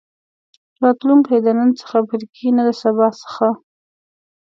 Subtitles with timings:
[0.83, 3.47] راتلونکی د نن څخه پيل کېږي نه د سبا څخه.